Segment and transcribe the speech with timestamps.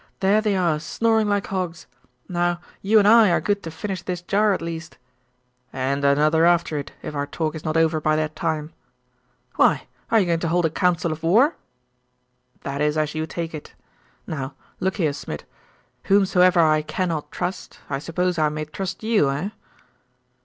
[0.19, 1.85] There they are, snoring like hogs.
[2.27, 4.97] Now, you and I are good to finish this jar, at least.'
[5.71, 8.73] 'And another after it, if our talk is not over by that time.'
[9.57, 11.55] 'Why, are you going to hold a council of war?'
[12.61, 13.75] 'That is as you take it.
[14.25, 15.41] Now, look here, Smid.
[16.05, 19.49] Whomsoever I cannot trust, I suppose I may trust you, eh?